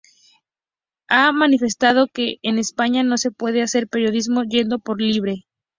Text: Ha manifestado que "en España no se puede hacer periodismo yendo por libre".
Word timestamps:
Ha 1.09 1.31
manifestado 1.31 2.07
que 2.11 2.37
"en 2.41 2.57
España 2.57 3.03
no 3.03 3.19
se 3.19 3.29
puede 3.29 3.61
hacer 3.61 3.87
periodismo 3.87 4.41
yendo 4.43 4.79
por 4.79 4.99
libre". 4.99 5.45